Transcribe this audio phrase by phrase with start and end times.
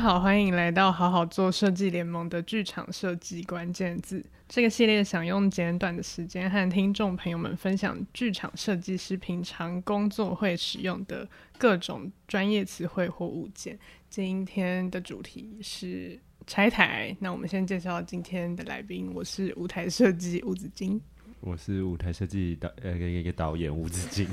[0.00, 11.28] 好，欢迎来到好好做设计联盟的剧场设计关键字这个系列，想用简短的时间和听众朋友们分享剧场设计师平常工作会使用的
[11.58, 13.78] 各种专业词汇或物件。
[14.08, 17.14] 今天的主题是拆台。
[17.20, 20.98] 那我们先介绍今天的来宾，我是舞台设计吴子金，
[21.40, 24.26] 我是舞台设计导呃一个导演吴子敬，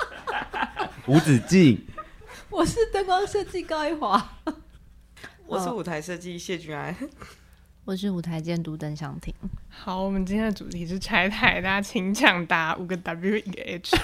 [1.08, 1.82] 吴子敬。
[2.50, 4.38] 我是灯光设计高一华，
[5.46, 6.94] 我是舞台设计谢君安，
[7.84, 9.32] 我是舞台监督邓湘婷。
[9.68, 13.96] 好，我们今天的主题是拆台，大家请抢答五个 W 一个 H，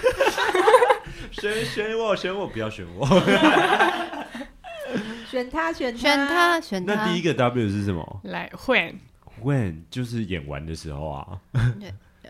[1.33, 3.07] 选选我选我不要选我，
[5.29, 6.95] 选他选选他选他。
[6.95, 8.21] 那第一个 W 是什么？
[8.25, 8.95] 来 When
[9.43, 11.41] When 就是演完的时候啊。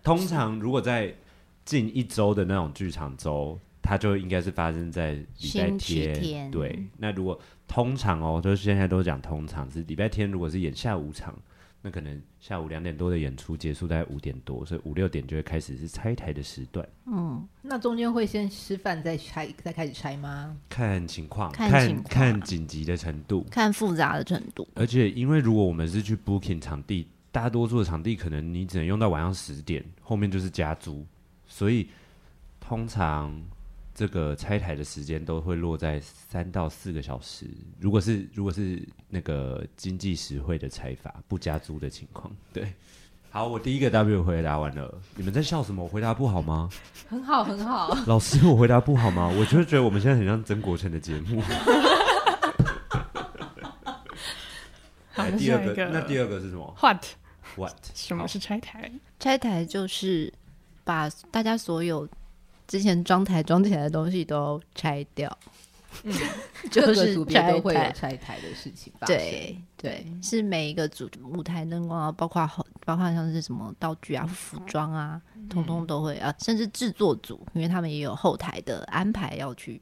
[0.02, 1.14] 通常如果在
[1.64, 3.58] 近一周的那种剧场周。
[3.82, 6.86] 它就应该是发生在礼拜天，天，对。
[6.96, 11.36] 那如果通常哦，就是现在都讲通常是礼拜天，如果是演下午场，
[11.82, 16.88] 那可能下午两点多的演出结束在五点多，所以五六点就会开始是拆台的时段。
[17.06, 20.56] 嗯，那中间会先吃饭再拆，再开始拆吗？
[20.68, 24.68] 看情况，看看紧急的程度，看复杂的程度。
[24.76, 31.04] 而且因为如果我们是去 booking 场地，大多数的场地可能你只能用到晚上十点，后面就是加租，
[31.48, 31.88] 所以
[32.60, 33.42] 通常。
[34.02, 37.46] 这个拆台的时间都会落在三到四个小时。
[37.78, 42.72] 如果是如果是那个经济实惠的拆法，不加租的情况， 对。
[43.30, 45.84] 好，我第一个 W 回答完了，你们在笑什么？
[45.84, 46.68] 我回答不好吗？
[47.08, 47.96] 很好，很好。
[48.08, 49.28] 老师，我回答不好吗？
[49.28, 51.40] 我就是觉得我们现在很像曾国城的节目。
[55.12, 57.04] 好，第二个，那第二个是什么？What
[57.54, 57.76] What？
[57.94, 58.90] 什么是拆台？
[59.20, 60.34] 拆台就是
[60.82, 62.08] 把大家所有。
[62.72, 65.38] 之前装台装起来的东西都拆掉，
[66.04, 66.12] 嗯，
[66.72, 69.06] 就是组别都会有拆台的事情吧？
[69.06, 79.78] 对对，是每一个组舞台灯光啊，包括后，包括像是什么道具啊、服装啊，通通都会啊，甚至制作组，因为他们也有后台的安排要去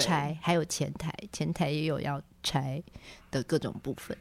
[0.00, 2.82] 拆，还有前台，前台也有要拆
[3.30, 4.16] 的各种部分。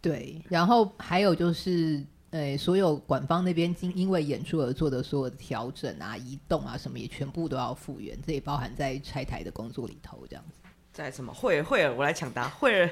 [0.00, 2.02] 对，然后还有就是。
[2.30, 10.26] 呃，所有馆方那边因因为演出而做的所有的调整啊、移动啊什么，也全部都要复原，这也包含在拆台的工作里头。
[10.28, 10.60] 这样子，
[10.92, 11.32] 在什么？
[11.32, 12.46] 惠儿，惠儿，我来抢答。
[12.46, 12.90] 惠儿，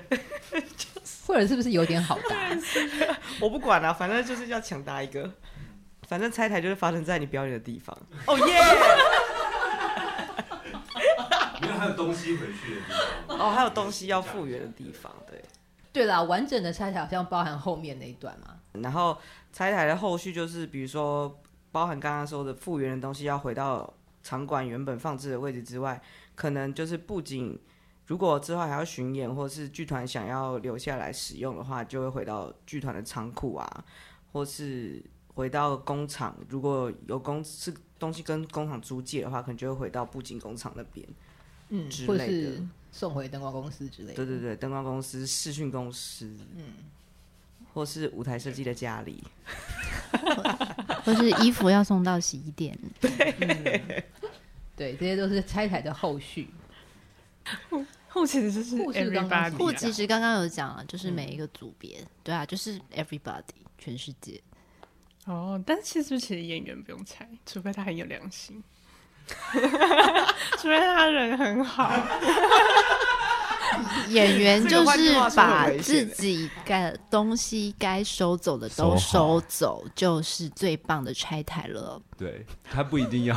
[1.27, 2.49] 惠儿是不是有点好答？
[3.39, 5.31] 我不管了、啊，反正就是要抢答一个。
[6.09, 7.95] 反正拆台就是发生在你表演的地方。
[8.27, 8.45] 哦耶！
[11.63, 12.87] 因为还有东西回去的地
[13.29, 13.39] 方。
[13.39, 15.13] 哦，还有东西要复原的地方。
[15.29, 15.45] 对，
[15.93, 18.55] 对啦，完整的拆台好像包含后面那一段嘛。
[18.83, 19.17] 然后
[19.53, 21.39] 拆台的后续就是，比如说
[21.73, 23.93] 包含刚刚说的复原的东西要回到
[24.23, 26.01] 场馆原本放置的位置之外，
[26.35, 27.59] 可能就是不仅
[28.07, 33.85] 如果之后还要巡演，或是剧团想要留下来使用的话，就会回到剧团的仓库啊，
[34.33, 35.03] 或是
[35.35, 36.37] 回到工厂。
[36.49, 41.07] 如果有工是东西跟工厂租借的话，可能就会回到布景工厂那边，
[41.71, 42.63] 嗯，之类的，
[42.93, 44.15] 送回灯光公司之类的。
[44.15, 46.75] 对对对，灯光公司、视讯公司，嗯。
[47.72, 49.22] 或是舞台设计的家里，
[51.05, 54.03] 或是衣服要送到洗衣店， 对、嗯，
[54.77, 56.49] 对，这些都是拆台的后续。
[58.09, 63.43] 后其实就是 everybody，后其实刚刚有讲了，就是每一个组别、嗯，对啊，就是 everybody，
[63.78, 64.41] 全世界。
[65.27, 68.62] 哦，但是其实其实演员不用拆，除非他很有良心，
[69.28, 71.93] 除非他人很好。
[74.10, 82.00] 演员就是把自己该东西该收走的都收走，就是最棒的拆台了。
[82.16, 83.37] 对，他不一定要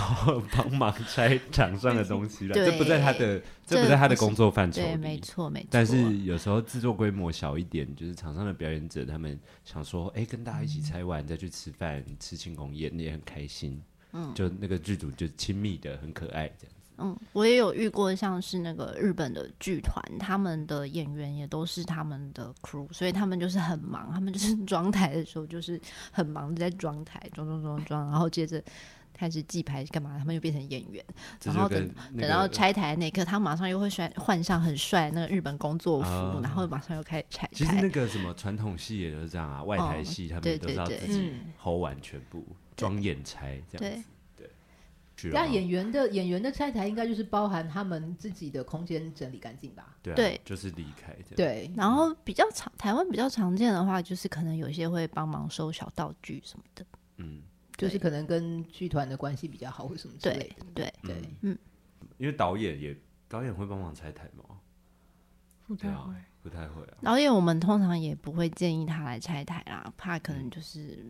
[0.52, 4.82] 帮忙拆场上的东西了，这不在他的，这不在他的工作范畴。
[4.82, 5.68] 对，没错，没错。
[5.72, 13.82] 但是有时候制作规模小一点，就是场上的表演者，他们想说，哎、欸，跟大家一起拆完再去吃饭，吃庆功宴也很开心。
[14.14, 16.74] 嗯，就那个剧组就亲密的很可爱这样。
[17.02, 25.80] 嗯，我也有遇过，像是那个日本的剧团，他们的演员也都是他们的 crew，所以他们就是很忙，他们就是 装台的时候就是
[26.12, 28.62] 很忙的在装台，装装装装，然后接着
[29.14, 31.04] 开始记牌干嘛，他们又变成演员，
[31.44, 37.50] 然后等、那个、等到拆台那一刻，他马上又会换换上很帅那个日本工作服、嗯，然后马上又开始拆台。
[37.54, 42.46] 其实那个什么传统戏也就是这样啊，外台戏他们都是要自己 hold 完全部
[42.78, 44.04] 装演拆这样子。
[45.28, 49.98] 那演员的演员的拆台应该就是包含他们自己的空间整理干净吧？
[50.02, 51.14] 对、啊，对，就是离开。
[51.36, 56.86] 对，然后比较常台湾比较常见的话，就是可能有些会帮忙收小道具什么的。
[57.18, 57.42] 嗯，
[57.76, 60.66] 就是可能跟剧团的关系比较好，或什么之类的。
[60.74, 61.58] 对对对，嗯，
[62.18, 62.96] 因为导演也
[63.28, 64.44] 导演会帮忙拆台吗？
[65.68, 66.98] 不太会，不太会啊。
[67.04, 71.06] 导演我们通常也不会建议他来拆台啦，怕可能就是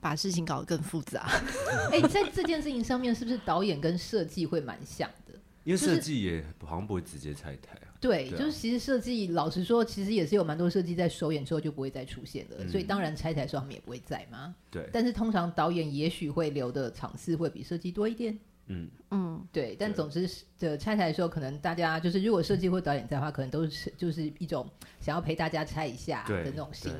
[0.00, 1.28] 把事情搞得更复杂。
[1.90, 5.34] 哎、欸，在这件事情上面，是不是导演跟设计会蛮像的？
[5.64, 7.92] 因为设计也好像不会直接拆台啊。
[8.00, 14.54] 对，就是其实设计，老实说，其实也是有蛮多设计在首演之后就不会再出现了，嗯、所以当然拆台的时候他们也不会在嘛。
[14.70, 14.88] 对。
[14.92, 18.38] 但是通常导演也许会留的场次会比设计多一点。
[18.68, 19.74] 嗯嗯，对。
[19.78, 24.66] 但总之的拆台的时候，可能大家就是如果设计或导演在的话，可能都是就是一种
[25.00, 26.92] 想要陪大家拆一下的那种心。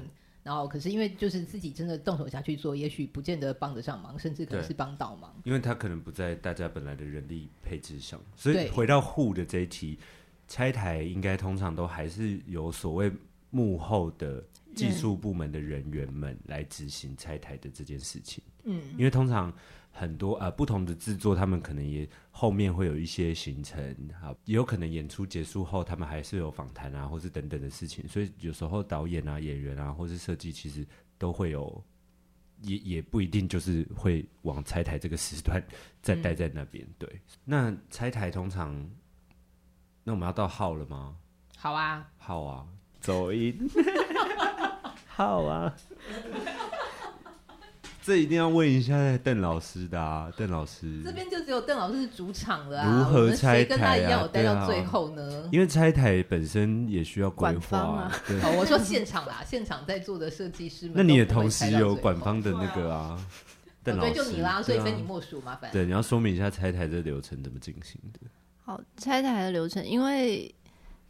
[0.49, 5.31] 然后，可是因为就是自己真的动手下去做，也许不见得帮得上忙，甚至可能是帮倒忙。
[5.45, 9.99] 因为他可能不在大家本来的人力配置上，所以回到 Who 的这一题，
[10.47, 13.13] 拆台应该通常都还是有所谓
[13.51, 14.43] 幕后的
[14.75, 18.43] 技术部门的人员们来执行拆台的这件事情。
[18.65, 19.53] 嗯，因为通常。
[19.99, 23.83] 很多呃不同的制作，他们可能也后面会有一些行程，
[24.23, 28.07] 啊，也有可能演出结束后，他们还是有访谈啊，或是等等的事情。
[28.07, 30.87] 所以有时候导演啊、演员啊，或是设计，其实
[31.19, 31.85] 都会有，
[32.63, 35.61] 也也不一定就是会往拆台这个时段
[36.01, 36.85] 再待在那边。
[36.87, 38.89] 嗯、对，那拆台通常，
[40.05, 41.17] 那我们要到号了吗？
[41.57, 42.67] 好啊，好啊，
[43.01, 43.69] 走音，
[45.09, 45.75] 好啊。
[48.09, 53.55] 这一定要问一下邓老师的啊，邓老师这边就只有邓老师是主场了啊，如何拆台啊？
[53.57, 55.43] 谁跟他一样有待到最后呢？
[55.45, 58.13] 啊、因为拆台本身也需要规划啊。
[58.27, 63.23] 对哦，我说现场啦， 现场在座的设计师们，那你也同时有管方的那个啊，
[63.85, 65.71] 邓老师，对，就你啦，所以非你莫属，麻烦。
[65.71, 68.21] 对，你要说明一下拆台的流程怎么进行的。
[68.65, 70.51] 好，拆台的流程，因为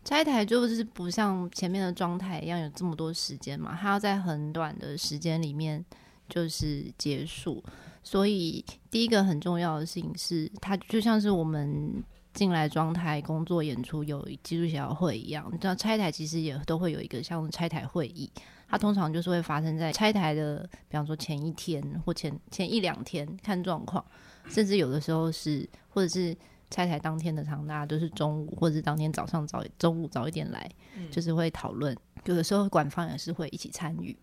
[0.05, 5.85] 拆台就是不像前面的装台一样有这么多时间嘛，它要在很短的时间里面。
[6.29, 7.63] 就是结束，
[8.03, 12.03] 所以第一个很重要的事情是，它就像是我们
[12.35, 18.31] 进来装台工作演出有技术协调会一样，你知道拆台其实也都会有一个像拆台会议，
[18.69, 24.05] 它通常就是会发生在拆台的，比方说前一天或前前一两天看状况，
[24.49, 26.37] 甚至有的时候是或者是
[26.71, 30.71] 拆台当天的场，大家都是中午或者是当天早上早中午早一点来，
[31.11, 31.97] 就是会讨论，
[32.27, 34.17] 有的时候馆方也是会一起参与。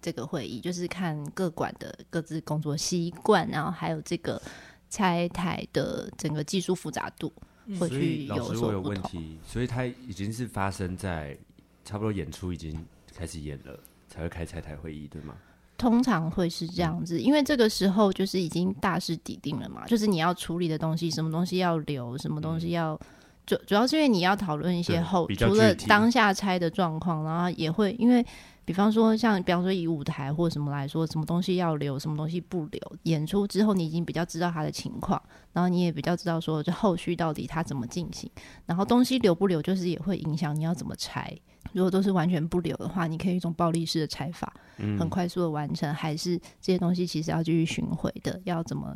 [0.00, 4.40] 这个会议就是看各馆的各自工作习惯，然后还有这个
[4.88, 7.32] 拆台的整个技术复杂度，
[7.80, 8.94] 会去有所不同。
[8.94, 11.36] 问题，所以它已经是发生在
[11.84, 13.78] 差不多演出已经开始演了，
[14.08, 15.34] 才会开拆台会议，对吗？
[15.76, 22.98] 通常会是这样子，因为这个时候就是已经大势已定了嘛，就是你要处理的东西，什么东西要留，什么东西要
[23.46, 28.24] 主主要是因为你要讨论一些后除了当下拆的状况，然后也会因为。
[28.68, 32.96] 比方说，像比方说以舞台或什么来说，什么东西要留，什么东西不留。
[33.04, 35.18] 演出之后，你已经比较知道他的情况，
[35.54, 38.30] 然后你也比较知道说，这后续到底他怎么进行。
[38.66, 41.34] 然后东西留不留，就是也会影响你要怎么拆。
[41.72, 44.52] 如果都是完全不留的话，你可以一种暴力式的拆法，
[44.98, 48.94] 很快速的完成，还是这些东西其实要继续巡回的，要怎么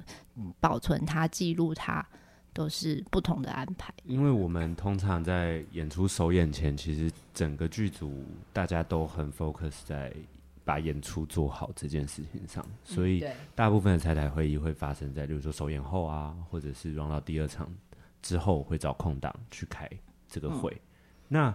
[0.61, 2.07] 保存它、记录它。
[2.53, 10.13] 都是不同的安排，因为我们通常在演出首演前，其实整个剧组大家都很 focus 在
[10.65, 13.25] 把演出做好这件事情上，所以
[13.55, 17.69] 大部分的拆台会议会发生在，例如说首演后啊，或者是 run 到第二场
[18.21, 19.89] 之后，会找空档去开
[20.29, 20.71] 这个会。
[20.73, 20.81] 嗯、
[21.29, 21.55] 那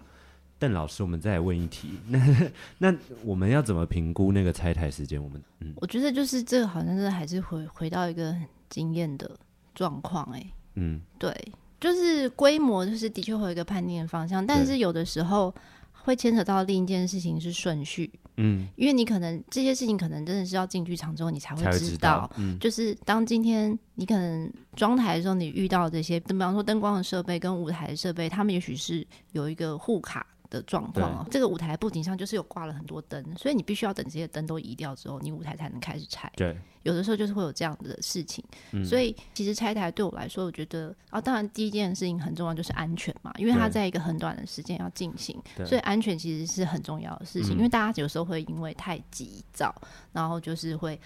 [0.59, 5.23] 邓老师，我们再来问一题， 那那我们要怎么评估那个拆台时间？
[5.23, 8.35] 我们嗯，我觉得就是这个好像是还是回回到一个
[8.67, 9.37] 经验的
[9.75, 10.43] 状况，哎。
[10.79, 11.33] 嗯，对，
[11.81, 15.53] 就是规模，就是的确会有一个判定的方向，但是有的时候
[15.91, 30.25] 会牵扯到另一件事情是顺序，嗯，因为你可能这些事情可能真的是要进剧场之后你才会知道，知道，嗯，就是当今天你可能装台的时候，你遇到这些，比方说灯光的设备跟舞台的设备，他们也许是有一个互卡。
[30.49, 36.31] 的状况哦，这个舞台布景上就是有挂了很多灯，所以你必须要等这些灯都移掉之后，你舞台才能开始拆。
[36.35, 47.55] 对，有的时候就是会有这样的事情，嗯、所以其实拆台对我来说，我觉得啊，当然第一件事情很重要就是安全嘛，因为它在一个很短的时间要进行，所以安全其实是很重要的事情。
[47.55, 49.73] 因为大家有时候会因为太急躁，
[50.11, 50.99] 然后就是会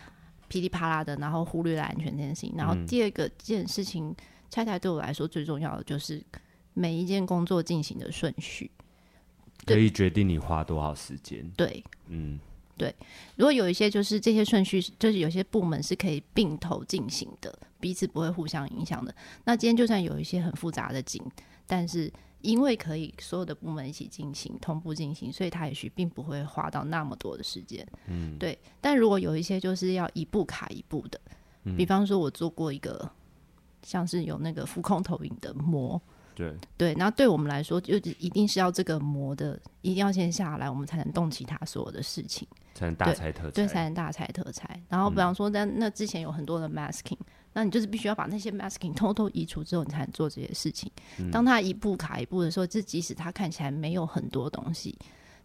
[0.48, 2.54] 噼里啪啦的，然后忽略了安全这件事情。
[2.58, 4.16] 然后第二个件事情，
[4.50, 6.22] 拆台对我来说最重要的就是
[6.74, 8.70] 每一件工作进行的顺序。
[9.66, 11.48] 可以决定你花多少时间。
[11.56, 12.40] 对，嗯，
[12.78, 12.94] 对。
[13.36, 19.14] 如果有一些就是这些顺序，就是有些部门是可以并头进行的，彼此不会互相影响的。
[19.46, 21.22] 那今天就算有一些很复杂的景，
[21.68, 27.86] 但是因为可以所有的部门一起进行、同步进行，所以它也许并不会花到那么多的时间。
[28.08, 28.58] 嗯，对。
[28.82, 31.22] 但如果有一些就是要一步卡一步的，
[31.78, 33.10] 比方说我做过一个
[33.84, 36.02] 像是有那个浮空投影的模。
[36.42, 44.82] 对对，然后对我们来说，就一定是要这个磨的，一定要先下来，我们才能动其他所有的事情，才能大拆特拆，对，才能大拆特拆。
[44.90, 50.92] 然后比方说，在那之前有很多的 masking，、嗯、那你就是必须要把那些 masking 偷偷移除之后，你才能做这些事情。
[51.20, 54.98] 嗯、当他一步卡一步的时候，这即使他看起来没有很多东西，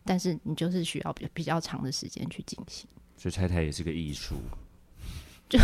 [0.04, 2.88] 但是你就是需要比比较长的时间去进行。
[3.18, 4.36] 所以拆台也是个艺术，
[5.48, 5.58] 就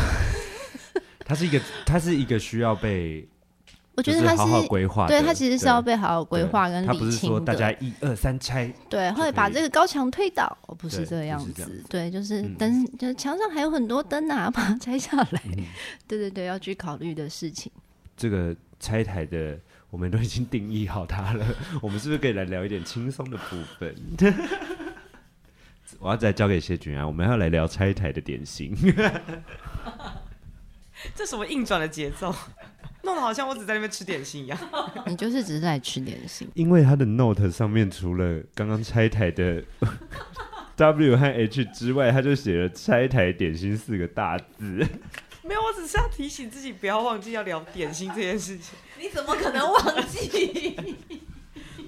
[1.25, 3.27] 它是一个，它是一个需要被。
[3.95, 6.95] 我觉得他是好好规划，对他其实是要被好好规划跟理清的。
[6.95, 11.85] 他不是说大家一二三拆，对，会把这个高墙推倒，不是这个样子。
[11.91, 15.43] 对，就是灯，嗯、就是墙上还有很多灯啊， 把它拆下来。
[15.45, 15.65] 嗯、
[16.09, 17.71] 对对对，要去考虑的事情。
[18.17, 19.59] 这个拆台的，
[19.91, 21.45] 我们都已经定义好它了。
[21.83, 23.95] 我们是不是可以来聊一点轻松的部分？
[26.01, 28.75] 我要再交给谢君啊，我们要来聊拆台的典型。
[31.15, 32.35] 这什么硬转的节奏？
[33.03, 34.59] 弄得好像我只在那边吃点心一样。
[35.07, 36.49] 你就是只是在吃点心。
[36.55, 39.63] 因为他的 note 上面除了刚刚拆台的
[40.77, 44.87] W 和 H 之外，他就写了“拆台点心”四个大字。
[45.43, 48.75] 没有，我只是要提醒自己不要忘记要聊点心这件事情。
[48.99, 50.77] 你怎么可能忘记？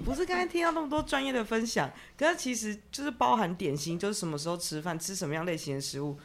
[0.03, 6.15] 不是刚才听到那么多专业的分享，可是其实就是包含点心，就是什么时候吃饭，吃什么样类型的食物，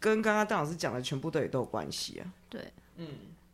[0.00, 2.26] 跟刚刚邓老师讲的全部都也都有关系啊。
[2.48, 3.06] 对，嗯。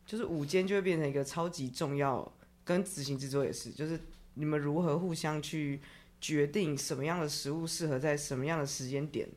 [0.05, 2.31] 就是午间就会变成一个超级重要，
[2.63, 3.99] 跟执行制作也是，就是
[4.35, 5.81] 你们如何互相去
[6.21, 9.27] 决定什么样的食物适合在什么样的时间点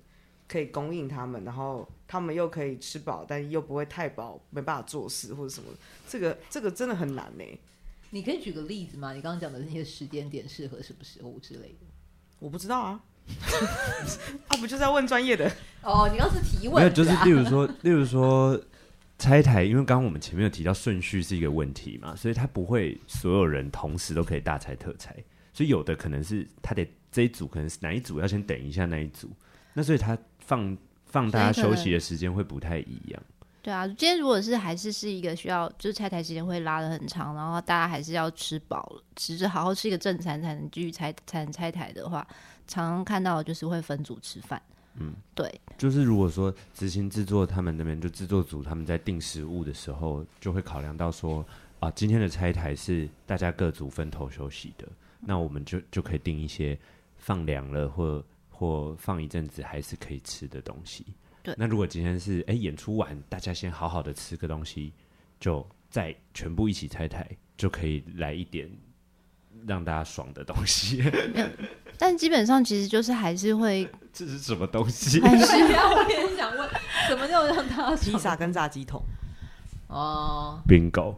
[0.46, 5.70] 可以供应他们，然后他们又可以吃饱，但又不会太饱，没办法做事或者什么。
[6.06, 7.44] 这个这个真的很难呢。
[8.10, 9.12] 你可以举个例子吗？
[9.12, 11.86] 你刚刚讲的那些时间点适合什么食物之类的？
[12.38, 13.00] 我不知道啊，
[14.48, 15.50] 啊不就是要问专业的？
[15.82, 18.60] 哦，你刚是提问，没有，就是例如说，例如说。
[19.18, 25.14] 拆台，因为刚刚我们前面有提到顺序是一个问题嘛，所以他不会所有人同时都可以大拆特拆，
[25.52, 29.28] 所以有的可能是他得这一组可能是哪一组要先等一下那一组，
[29.74, 33.22] 那所以他放放大家休息的时间会不太一样。
[33.60, 42.24] 对啊，今天如果是还是是一个需要就是拆台时间会拉的很长，然后大家还是要吃饱了，只是好好吃一个正餐才能继续拆才能拆台的话，
[42.68, 44.62] 常常看到就是会分组吃饭。
[45.00, 51.46] 嗯，对，就是如果说执行制作他们那边就制作组他们在订食物的时候，就会考量到说
[51.78, 54.88] 啊，今天的拆台是大家各组分头休息的，
[55.20, 56.76] 那我们就就可以订一些
[57.16, 61.06] 放凉了或或放一阵子还是可以吃的东西。
[61.44, 64.92] 对，那如果今天是哎演出完，大家先好好的吃个东西，
[65.38, 68.68] 就再全部一起拆台，就可以来一点
[69.64, 71.00] 让大家爽的东西。
[71.98, 75.20] 但基本上其实就是还是会， 这是什么东西？
[75.20, 76.68] 还是要我也想问，
[77.08, 79.02] 怎么叫让他披萨跟炸鸡桶？
[79.88, 81.16] 哦，bingo。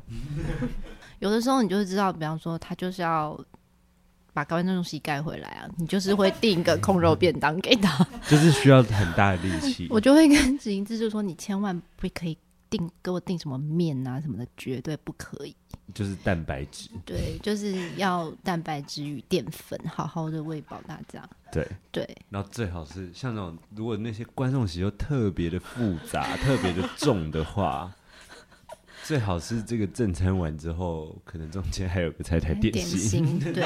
[1.19, 3.39] 有的时候你就会知道，比方说他就是要
[4.33, 9.87] 把高温那东西盖回来啊，你就是会订一个控肉便当给他， 就是需要很大的力气。
[9.91, 12.39] 我就会跟执行制就说，你千万不可以
[12.71, 15.55] 订给我订什么面啊什么的，绝对不可以。
[15.93, 21.29] 就是蛋白质，对，就是要蛋白质与淀粉，好好的喂饱大家。
[21.51, 27.93] 对对，然后最好是像那种，如果那些观众席又特别的复杂、特别的重的话，
[29.03, 33.41] 最好是这个正餐完之后，可能中间还有个拆台点心。
[33.43, 33.65] 点心对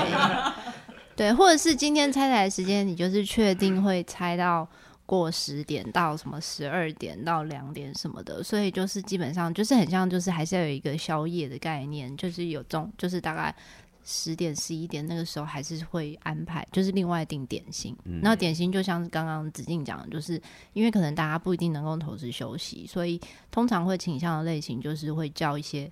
[1.14, 4.66] 对，或者是今天拆台的时间，你就是确定会拆到。
[5.06, 13.54] 过十点到什么十二点到两点什么的，所以就是基本上就是很像，就是还是要有一个宵夜的概念，就是有中，就是大概
[14.02, 17.96] 十点十一点那个时候还是会安排，就是另外订点心。
[18.04, 20.40] 嗯、那点心就像刚刚子静讲的，就是
[20.72, 23.20] 因为可能大家不一定能够同时休息，所以
[23.50, 25.90] 通常会倾向的类型就是会叫一些，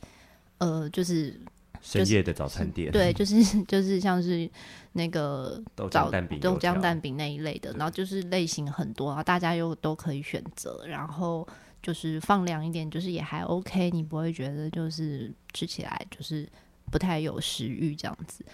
[0.58, 1.40] 呃，就是。
[1.82, 4.48] 深夜的早餐店，对，就是 就是像是
[4.92, 11.46] 那个豆浆蛋饼、豆浆蛋饼那一类的，然后就是类型很多然后，大家又都可以选择，然后
[11.82, 16.48] 就是放凉一点，就是也还 OK，你不会觉得就是吃起来就是
[16.90, 18.44] 不太有食欲这样子，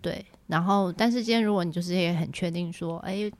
[0.00, 0.24] 对。
[0.46, 3.30] 然后，但是今天如果你就是也很确定说，哎。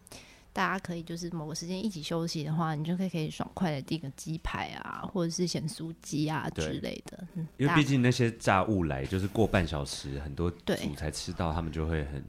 [0.59, 7.25] 大家可以就是某个时间一起休息的话，你就可以可以爽快的订个鸡排啊，或者是咸酥鸡啊之类的。
[7.59, 12.25] 因为毕竟那些炸物来就是过半小时，很多组才吃到，他们就会很，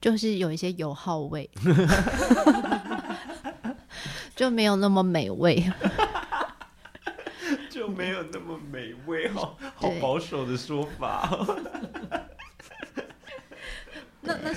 [0.00, 1.50] 就是有一些油耗味，
[4.34, 5.70] 就没有那么美味，
[7.68, 11.28] 就没有那么美味，好好保守的说法。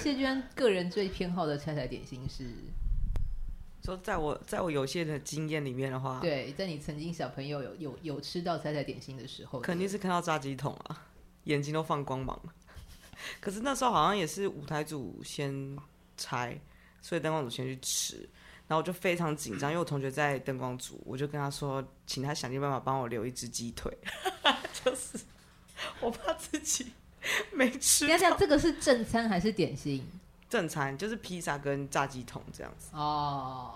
[0.08, 2.46] 谢娟个人最偏好的拆台点心是？
[3.84, 11.08] 说在我在我有限的经验里面的话，对，在你曾经小朋友有有有吃到拆台点心的时候，肯定是看到炸鸡桶啊，
[11.44, 12.54] 眼睛都放光芒了。
[13.42, 15.78] 可是那时候好像也是舞台组先
[16.16, 16.58] 拆，
[17.02, 18.16] 所以灯光组先去吃，
[18.66, 23.92] 然后我就非常紧张， 因为我同学在灯光组，我就跟他说，请他想尽办法帮我留一只鸡腿，
[24.86, 25.20] 就是
[26.00, 26.94] 我怕自己
[27.54, 28.08] 没吃。
[28.08, 30.04] 要讲这个是正餐还是点心？
[30.50, 33.72] 正餐就是披萨跟炸鸡桶这样子哦。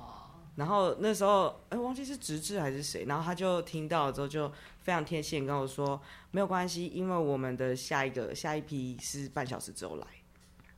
[0.56, 6.00] 然后那时候哎，忘记是直志还是谁，然后他就听到了之后就非常贴心跟我说，
[6.32, 10.06] 没有关系，因为我们的下一个下一批是半小时之后来，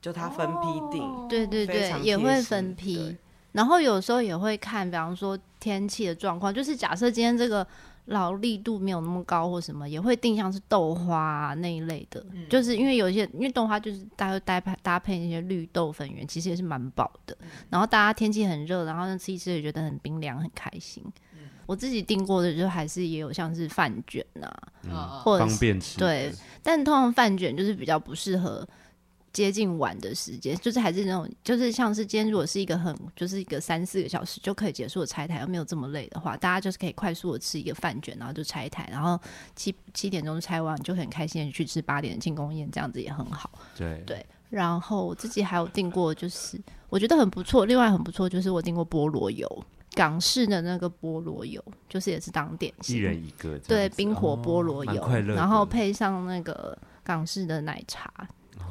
[0.01, 1.03] 就他分批订。
[1.03, 3.18] 哦、对对对，也会分批。
[3.51, 7.65] 然后有时候也会看，比方说天气的状况，就是假设今天这个。
[8.05, 17.38] 劳力度没有那么高或什么，也会定向是豆花、啊、那一类的，嗯、就是因为有一些，因为豆花就是大家搭配搭配那些绿豆粉圆，其实也是蛮饱的。
[17.41, 21.03] 嗯、然后大家天气很热，然后吃一吃也觉得很冰凉，很开心。
[21.33, 25.98] 嗯、我自己订过的就还是也有像是饭卷呐、啊，嗯、或者方便吃。
[25.98, 26.31] 对，
[26.62, 28.67] 但通常饭卷就是比较不适合。
[29.34, 39.20] 接近晚的时间，就是还是那种，就是像是今天如果是一个很，就是一个三四个小时就可以结束的拆台，又没有这么累的话，大家就是可以快速的吃一个饭卷，然后就拆台，然后
[39.56, 43.50] 七七点钟拆完，就很开心的去吃八点的庆功宴，这样子也很好。
[43.75, 51.60] 对对，然后我自己还有订过，就是我觉得很不错，另外很不错就是我订过菠萝油，港式的那个菠萝油，
[51.90, 58.13] 就是也是当点心，一人一个，对，冰火菠萝油，哦、然后配上那个港式的奶茶。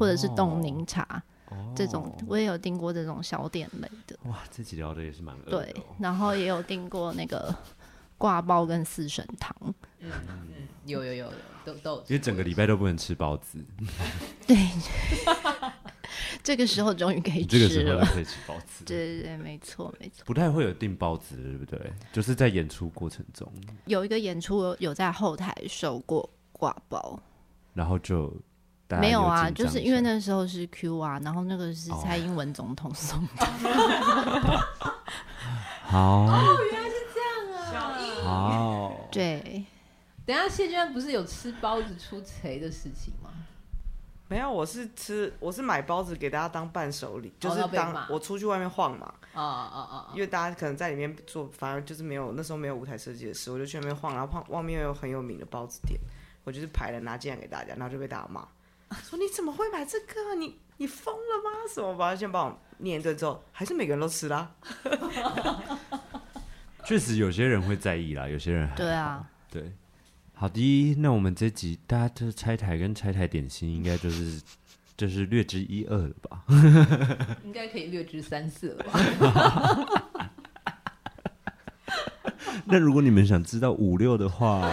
[0.03, 4.19] 或者是冻柠茶，哦、这种我也有订过这种小点类的。
[4.25, 5.33] 哇，这集聊的也是蛮。
[5.43, 7.55] 对，然后也有订过那个
[8.19, 9.55] 挂包跟四神汤。
[10.01, 11.33] 嗯嗯，有有有有，
[11.65, 11.97] 都都。
[11.99, 13.65] 因为整个礼拜都不能吃包子。
[14.45, 14.57] 对。
[16.43, 17.69] 这个时候终于可以吃了。
[17.69, 18.85] 这个时候可以吃包子。
[18.85, 20.25] 对对对，没错没错。
[20.27, 21.93] 不太会有订包子，对不对？
[22.13, 23.49] 就是在演出过程中。
[23.87, 27.17] 有一个演出有在后台收过挂包，
[27.73, 28.35] 然后就。
[29.01, 33.47] 没有啊，就是因为那时候是 Q 啊，然后那个是蔡英文总统送的。
[35.85, 37.85] 好，哦，原来是这样
[38.25, 38.25] 啊！
[38.25, 39.65] 好，对。
[40.25, 43.31] 等下谢娟不是有吃包子出锤的事情吗？
[44.29, 49.13] 没有，我是吃，我是买包子给大家当伴手礼，就是当我出去外面晃嘛。
[49.35, 50.09] 啊啊啊！
[50.15, 55.99] 因为大家可能在里面做，反而就是没有那时候没有舞台设计的事，我就去外面晃，然后晃外面有很有名的包子店，
[56.45, 58.47] 我就是排了拿进来给大家，然后就被大家骂。
[59.03, 60.35] 说你怎么会买这个？
[60.37, 61.51] 你你疯了吗？
[61.73, 61.95] 什么？
[61.97, 64.55] 把他先帮我念一顿之后，还是每个人都吃啦。
[66.85, 69.73] 确实有些人会在意啦，有些人还对啊，对。
[70.35, 74.43] 好的，那我们这集大家就是拆台跟拆台点心，应该就是
[74.97, 76.43] 就是略知一二了吧？
[77.45, 80.03] 应该可以略知三四了吧？
[82.73, 84.67] 那如果你们想知道五六的话，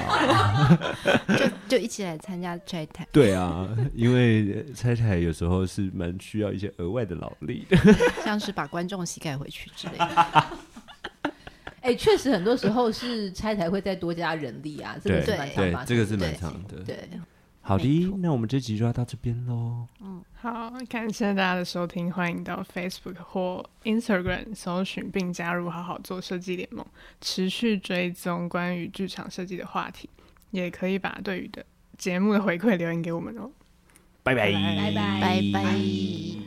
[1.37, 3.05] 就就一起来参加拆台。
[3.11, 7.77] 对啊，因为拆台有时候是蛮需要一些额外的劳力的，
[8.23, 10.05] 像是把观众膝盖回去之类的。
[11.81, 16.77] 哎、欸，确实很多时候是拆台会再多加人力啊，这个是蛮对，这个是蛮长的。
[16.85, 16.95] 对。
[16.95, 17.19] 对
[17.69, 19.85] 好的，那我们这集就要到这边喽。
[20.01, 26.83] 嗯，好，感谢大家的收听，欢迎到 Facebook 或 Instagram 搜寻并加入“好好做设计联盟”，
[27.21, 30.09] 持续追踪关于剧场设计的话题，
[30.49, 31.63] 也可以把对于的
[31.95, 33.51] 节目的回馈留言给我们哦。
[34.23, 36.38] 拜拜，拜拜，拜拜。